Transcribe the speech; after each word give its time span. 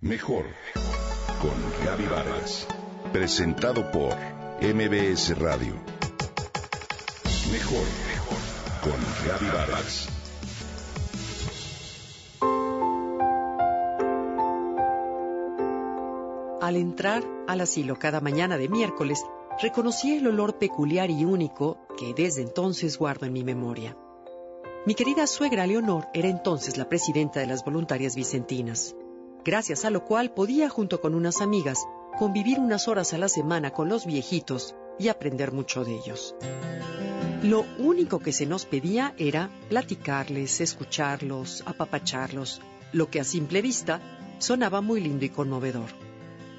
Mejor 0.00 0.44
con 1.42 1.84
Gaby 1.84 2.06
Vargas. 2.06 2.68
Presentado 3.12 3.90
por 3.90 4.14
MBS 4.62 5.36
Radio. 5.36 5.74
Mejor 7.50 7.84
con 8.80 8.94
Gaby 9.26 9.46
Vargas. 9.46 10.08
Al 16.60 16.76
entrar 16.76 17.24
al 17.48 17.60
asilo 17.60 17.98
cada 17.98 18.20
mañana 18.20 18.56
de 18.56 18.68
miércoles, 18.68 19.24
reconocí 19.60 20.14
el 20.14 20.28
olor 20.28 20.58
peculiar 20.58 21.10
y 21.10 21.24
único 21.24 21.76
que 21.98 22.14
desde 22.14 22.42
entonces 22.42 22.98
guardo 22.98 23.26
en 23.26 23.32
mi 23.32 23.42
memoria. 23.42 23.96
Mi 24.86 24.94
querida 24.94 25.26
suegra 25.26 25.66
Leonor 25.66 26.06
era 26.14 26.28
entonces 26.28 26.78
la 26.78 26.88
presidenta 26.88 27.40
de 27.40 27.48
las 27.48 27.64
voluntarias 27.64 28.14
vicentinas, 28.14 28.94
gracias 29.48 29.86
a 29.86 29.90
lo 29.90 30.04
cual 30.04 30.30
podía 30.32 30.68
junto 30.68 31.00
con 31.00 31.14
unas 31.14 31.40
amigas 31.40 31.78
convivir 32.18 32.58
unas 32.60 32.86
horas 32.86 33.14
a 33.14 33.18
la 33.18 33.30
semana 33.30 33.70
con 33.70 33.88
los 33.88 34.04
viejitos 34.04 34.74
y 34.98 35.08
aprender 35.08 35.52
mucho 35.52 35.86
de 35.86 35.94
ellos. 35.94 36.34
Lo 37.42 37.64
único 37.78 38.18
que 38.18 38.34
se 38.34 38.44
nos 38.44 38.66
pedía 38.66 39.14
era 39.16 39.48
platicarles, 39.70 40.60
escucharlos, 40.60 41.62
apapacharlos, 41.64 42.60
lo 42.92 43.08
que 43.08 43.20
a 43.20 43.24
simple 43.24 43.62
vista 43.62 44.02
sonaba 44.38 44.82
muy 44.82 45.00
lindo 45.00 45.24
y 45.24 45.30
conmovedor. 45.30 45.88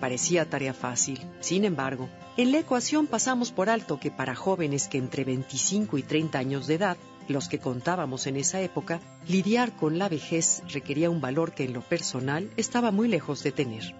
Parecía 0.00 0.48
tarea 0.48 0.72
fácil. 0.72 1.20
Sin 1.40 1.66
embargo, 1.66 2.08
en 2.38 2.52
la 2.52 2.60
ecuación 2.60 3.06
pasamos 3.06 3.52
por 3.52 3.68
alto 3.68 4.00
que 4.00 4.10
para 4.10 4.34
jóvenes 4.34 4.88
que 4.88 4.96
entre 4.96 5.24
25 5.24 5.98
y 5.98 6.04
30 6.04 6.38
años 6.38 6.66
de 6.66 6.76
edad, 6.76 6.96
los 7.28 7.48
que 7.48 7.58
contábamos 7.58 8.26
en 8.26 8.36
esa 8.36 8.60
época, 8.60 9.00
lidiar 9.28 9.76
con 9.76 9.98
la 9.98 10.08
vejez 10.08 10.62
requería 10.72 11.10
un 11.10 11.20
valor 11.20 11.52
que 11.52 11.64
en 11.64 11.72
lo 11.72 11.82
personal 11.82 12.50
estaba 12.56 12.90
muy 12.90 13.08
lejos 13.08 13.42
de 13.42 13.52
tener. 13.52 13.94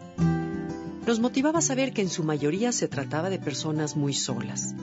Nos 1.07 1.21
motivaba 1.21 1.61
saber 1.61 1.93
que 1.93 2.03
en 2.03 2.11
su 2.11 2.23
mayoría 2.23 2.73
se 2.73 2.89
trataba 2.89 3.31
de 3.31 3.39
personas 3.39 3.97
muy 3.97 4.13
solas, 4.13 4.75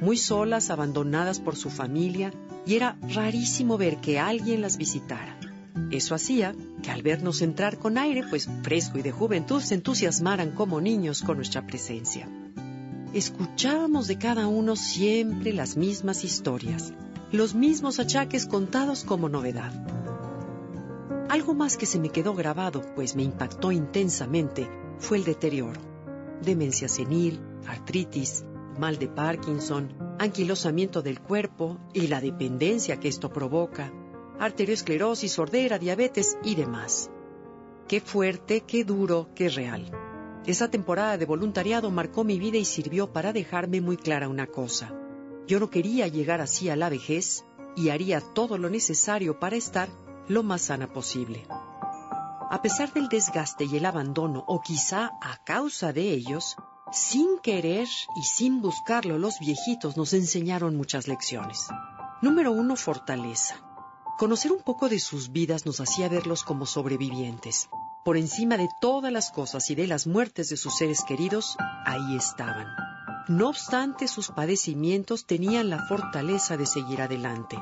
muy 0.00 0.16
solas, 0.16 0.70
abandonadas 0.70 1.40
por 1.40 1.56
su 1.56 1.70
familia, 1.70 2.32
y 2.66 2.74
era 2.74 2.96
rarísimo 3.02 3.76
ver 3.76 3.98
que 3.98 4.18
alguien 4.18 4.60
las 4.60 4.76
visitara. 4.76 5.38
Eso 5.90 6.14
hacía 6.14 6.54
que 6.82 6.90
al 6.90 7.02
vernos 7.02 7.42
entrar 7.42 7.78
con 7.78 7.98
aire, 7.98 8.22
pues 8.28 8.48
fresco 8.62 8.98
y 8.98 9.02
de 9.02 9.12
juventud, 9.12 9.60
se 9.60 9.74
entusiasmaran 9.74 10.52
como 10.52 10.80
niños 10.80 11.22
con 11.22 11.36
nuestra 11.36 11.66
presencia. 11.66 12.28
Escuchábamos 13.12 14.06
de 14.06 14.18
cada 14.18 14.46
uno 14.46 14.76
siempre 14.76 15.52
las 15.52 15.76
mismas 15.76 16.24
historias, 16.24 16.92
los 17.32 17.54
mismos 17.54 17.98
achaques 17.98 18.46
contados 18.46 19.04
como 19.04 19.28
novedad. 19.28 19.72
Algo 21.28 21.54
más 21.54 21.76
que 21.76 21.86
se 21.86 21.98
me 21.98 22.10
quedó 22.10 22.34
grabado, 22.34 22.82
pues 22.94 23.16
me 23.16 23.22
impactó 23.22 23.72
intensamente, 23.72 24.68
fue 24.98 25.16
el 25.18 25.24
deterioro. 25.24 25.80
Demencia 26.42 26.88
senil, 26.88 27.40
artritis, 27.66 28.44
mal 28.78 28.98
de 28.98 29.08
Parkinson, 29.08 29.92
anquilosamiento 30.18 31.02
del 31.02 31.20
cuerpo 31.20 31.78
y 31.92 32.06
la 32.08 32.20
dependencia 32.20 33.00
que 33.00 33.08
esto 33.08 33.32
provoca, 33.32 33.92
arteriosclerosis, 34.38 35.32
sordera, 35.32 35.78
diabetes 35.78 36.36
y 36.44 36.54
demás. 36.54 37.10
Qué 37.88 38.00
fuerte, 38.00 38.62
qué 38.62 38.84
duro, 38.84 39.28
qué 39.34 39.48
real. 39.48 39.90
Esa 40.46 40.70
temporada 40.70 41.16
de 41.16 41.24
voluntariado 41.24 41.90
marcó 41.90 42.22
mi 42.22 42.38
vida 42.38 42.58
y 42.58 42.64
sirvió 42.64 43.12
para 43.12 43.32
dejarme 43.32 43.80
muy 43.80 43.96
clara 43.96 44.28
una 44.28 44.46
cosa. 44.46 44.92
Yo 45.46 45.60
no 45.60 45.70
quería 45.70 46.08
llegar 46.08 46.40
así 46.40 46.70
a 46.70 46.76
la 46.76 46.88
vejez 46.88 47.44
y 47.76 47.90
haría 47.90 48.20
todo 48.20 48.56
lo 48.56 48.70
necesario 48.70 49.38
para 49.38 49.56
estar 49.56 49.88
lo 50.28 50.42
más 50.42 50.62
sana 50.62 50.92
posible. 50.92 51.46
A 52.50 52.60
pesar 52.62 52.92
del 52.92 53.08
desgaste 53.08 53.64
y 53.64 53.76
el 53.76 53.84
abandono, 53.84 54.44
o 54.46 54.60
quizá 54.60 55.12
a 55.20 55.42
causa 55.44 55.92
de 55.92 56.12
ellos, 56.12 56.56
sin 56.92 57.38
querer 57.42 57.88
y 58.16 58.22
sin 58.22 58.62
buscarlo, 58.62 59.18
los 59.18 59.38
viejitos 59.40 59.96
nos 59.96 60.12
enseñaron 60.12 60.76
muchas 60.76 61.08
lecciones. 61.08 61.66
Número 62.22 62.52
uno, 62.52 62.76
fortaleza. 62.76 63.56
Conocer 64.18 64.52
un 64.52 64.62
poco 64.62 64.88
de 64.88 65.00
sus 65.00 65.32
vidas 65.32 65.66
nos 65.66 65.80
hacía 65.80 66.08
verlos 66.08 66.44
como 66.44 66.64
sobrevivientes. 66.64 67.68
Por 68.04 68.16
encima 68.16 68.56
de 68.56 68.68
todas 68.80 69.12
las 69.12 69.30
cosas 69.30 69.68
y 69.70 69.74
de 69.74 69.88
las 69.88 70.06
muertes 70.06 70.48
de 70.48 70.56
sus 70.56 70.76
seres 70.76 71.02
queridos, 71.02 71.56
ahí 71.84 72.16
estaban. 72.16 72.93
No 73.28 73.48
obstante 73.48 74.06
sus 74.06 74.28
padecimientos, 74.28 75.26
tenían 75.26 75.70
la 75.70 75.86
fortaleza 75.86 76.56
de 76.56 76.66
seguir 76.66 77.00
adelante. 77.00 77.58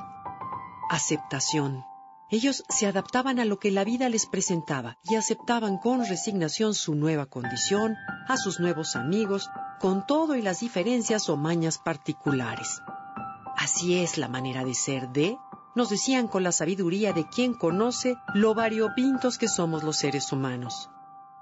Aceptación. 0.90 1.84
Ellos 2.30 2.64
se 2.68 2.86
adaptaban 2.86 3.38
a 3.38 3.44
lo 3.44 3.58
que 3.58 3.70
la 3.70 3.84
vida 3.84 4.08
les 4.08 4.26
presentaba 4.26 4.98
y 5.04 5.14
aceptaban 5.14 5.78
con 5.78 6.04
resignación 6.04 6.74
su 6.74 6.94
nueva 6.94 7.26
condición, 7.26 7.94
a 8.26 8.36
sus 8.36 8.58
nuevos 8.58 8.96
amigos, 8.96 9.50
con 9.78 10.06
todo 10.06 10.34
y 10.34 10.42
las 10.42 10.60
diferencias 10.60 11.28
o 11.28 11.36
mañas 11.36 11.78
particulares. 11.78 12.80
Así 13.56 14.00
es 14.00 14.18
la 14.18 14.28
manera 14.28 14.64
de 14.64 14.74
ser 14.74 15.10
de 15.10 15.36
nos 15.74 15.90
decían 15.90 16.26
con 16.26 16.42
la 16.42 16.52
sabiduría 16.52 17.12
de 17.12 17.28
quien 17.28 17.54
conoce 17.54 18.16
lo 18.34 18.54
variopintos 18.54 19.38
que 19.38 19.48
somos 19.48 19.82
los 19.82 19.96
seres 19.96 20.32
humanos. 20.32 20.90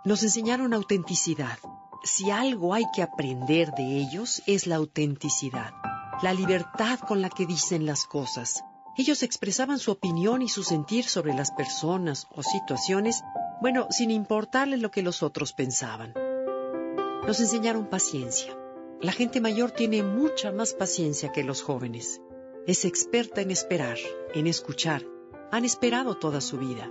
Nos 0.04 0.22
enseñaron 0.22 0.74
autenticidad. 0.74 1.58
Si 2.02 2.30
algo 2.30 2.72
hay 2.72 2.84
que 2.94 3.02
aprender 3.02 3.72
de 3.72 3.98
ellos 3.98 4.42
es 4.46 4.66
la 4.66 4.76
autenticidad, 4.76 5.74
la 6.22 6.32
libertad 6.32 6.98
con 6.98 7.20
la 7.20 7.28
que 7.28 7.44
dicen 7.44 7.84
las 7.84 8.06
cosas. 8.06 8.64
Ellos 8.96 9.22
expresaban 9.22 9.78
su 9.78 9.90
opinión 9.90 10.40
y 10.40 10.48
su 10.48 10.62
sentir 10.62 11.04
sobre 11.04 11.34
las 11.34 11.50
personas 11.50 12.26
o 12.34 12.42
situaciones, 12.42 13.22
bueno, 13.60 13.86
sin 13.90 14.10
importarles 14.10 14.80
lo 14.80 14.90
que 14.90 15.02
los 15.02 15.22
otros 15.22 15.52
pensaban. 15.52 16.14
Nos 17.26 17.38
enseñaron 17.38 17.90
paciencia. 17.90 18.56
La 19.02 19.12
gente 19.12 19.42
mayor 19.42 19.70
tiene 19.70 20.02
mucha 20.02 20.52
más 20.52 20.72
paciencia 20.72 21.32
que 21.32 21.44
los 21.44 21.60
jóvenes. 21.60 22.22
Es 22.66 22.86
experta 22.86 23.42
en 23.42 23.50
esperar, 23.50 23.98
en 24.34 24.46
escuchar. 24.46 25.04
Han 25.52 25.66
esperado 25.66 26.16
toda 26.16 26.40
su 26.40 26.56
vida. 26.56 26.90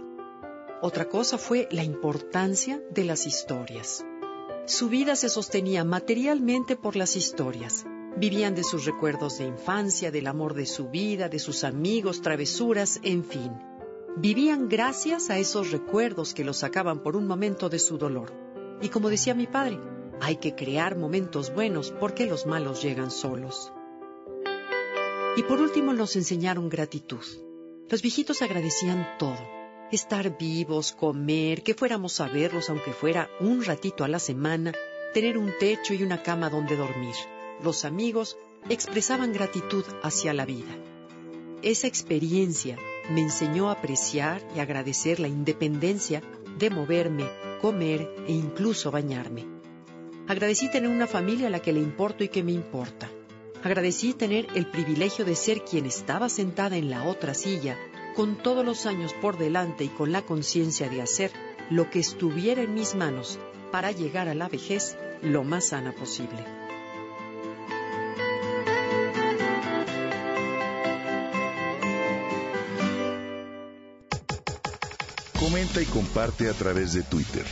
Otra 0.83 1.09
cosa 1.09 1.39
fue 1.39 1.67
la 1.71 1.83
importancia 1.83 2.79
de 2.91 3.05
las 3.05 3.25
historias. 3.25 4.05
Su 4.69 4.87
vida 4.87 5.15
se 5.15 5.29
sostenía 5.29 5.83
materialmente 5.83 6.75
por 6.75 6.95
las 6.95 7.15
historias. 7.15 7.87
Vivían 8.17 8.53
de 8.53 8.63
sus 8.63 8.85
recuerdos 8.85 9.39
de 9.39 9.45
infancia, 9.45 10.11
del 10.11 10.27
amor 10.27 10.53
de 10.53 10.67
su 10.67 10.89
vida, 10.89 11.27
de 11.27 11.39
sus 11.39 11.63
amigos, 11.63 12.21
travesuras, 12.21 12.99
en 13.01 13.23
fin. 13.23 13.51
Vivían 14.17 14.69
gracias 14.69 15.31
a 15.31 15.39
esos 15.39 15.71
recuerdos 15.71 16.35
que 16.35 16.43
los 16.43 16.57
sacaban 16.57 17.01
por 17.01 17.15
un 17.15 17.25
momento 17.25 17.67
de 17.67 17.79
su 17.79 17.97
dolor. 17.97 18.31
Y 18.79 18.89
como 18.89 19.09
decía 19.09 19.33
mi 19.33 19.47
padre, 19.47 19.79
hay 20.21 20.35
que 20.35 20.53
crear 20.53 20.95
momentos 20.95 21.51
buenos 21.51 21.91
porque 21.99 22.27
los 22.27 22.45
malos 22.45 22.83
llegan 22.83 23.09
solos. 23.09 23.73
Y 25.35 25.41
por 25.41 25.61
último 25.61 25.93
nos 25.93 26.15
enseñaron 26.15 26.69
gratitud. 26.69 27.25
Los 27.89 28.03
viejitos 28.03 28.43
agradecían 28.43 29.17
todo. 29.17 29.58
Estar 29.91 30.37
vivos, 30.37 30.91
comer, 30.91 31.63
que 31.63 31.73
fuéramos 31.73 32.21
a 32.21 32.27
verlos 32.27 32.69
aunque 32.69 32.93
fuera 32.93 33.27
un 33.39 33.65
ratito 33.65 34.03
a 34.03 34.07
la 34.07 34.19
semana, 34.19 34.71
tener 35.15 35.35
un 35.35 35.51
techo 35.59 35.95
y 35.95 36.03
una 36.03 36.21
cama 36.21 36.51
donde 36.51 36.75
dormir. 36.75 37.15
Los 37.63 37.85
amigos 37.85 38.37
expresaban 38.69 39.33
gratitud 39.33 39.83
hacia 40.03 40.31
la 40.33 40.45
vida. 40.45 40.75
Esa 41.63 41.87
experiencia 41.87 42.77
me 43.09 43.21
enseñó 43.21 43.69
a 43.69 43.73
apreciar 43.73 44.47
y 44.55 44.59
agradecer 44.59 45.19
la 45.19 45.27
independencia 45.27 46.21
de 46.59 46.69
moverme, 46.69 47.25
comer 47.59 48.07
e 48.27 48.31
incluso 48.31 48.91
bañarme. 48.91 49.47
Agradecí 50.27 50.69
tener 50.69 50.91
una 50.91 51.07
familia 51.07 51.47
a 51.47 51.49
la 51.49 51.63
que 51.63 51.73
le 51.73 51.79
importo 51.79 52.23
y 52.23 52.29
que 52.29 52.43
me 52.43 52.51
importa. 52.51 53.09
Agradecí 53.63 54.13
tener 54.13 54.45
el 54.53 54.67
privilegio 54.67 55.25
de 55.25 55.35
ser 55.35 55.65
quien 55.65 55.87
estaba 55.87 56.29
sentada 56.29 56.77
en 56.77 56.91
la 56.91 57.05
otra 57.05 57.33
silla, 57.33 57.75
con 58.15 58.35
todos 58.35 58.65
los 58.65 58.85
años 58.85 59.13
por 59.13 59.37
delante 59.37 59.83
y 59.83 59.89
con 59.89 60.11
la 60.11 60.21
conciencia 60.21 60.89
de 60.89 61.01
hacer 61.01 61.31
lo 61.69 61.89
que 61.89 61.99
estuviera 61.99 62.61
en 62.61 62.73
mis 62.73 62.95
manos 62.95 63.39
para 63.71 63.91
llegar 63.91 64.27
a 64.27 64.33
la 64.33 64.49
vejez 64.49 64.97
lo 65.21 65.43
más 65.43 65.67
sana 65.69 65.91
posible. 65.91 66.43
Comenta 75.39 75.81
y 75.81 75.85
comparte 75.85 76.49
a 76.49 76.53
través 76.53 76.93
de 76.93 77.03
Twitter. 77.03 77.45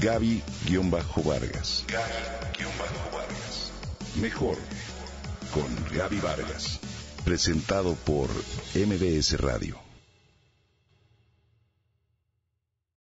Gaby-Vargas. 0.00 1.84
Gaby-Vargas. 1.88 3.72
Mejor 4.20 4.56
con 5.52 5.96
Gaby 5.96 6.20
Vargas. 6.20 6.80
Presentado 7.24 7.94
por 7.94 8.28
MBS 8.74 9.38
Radio. 9.40 9.83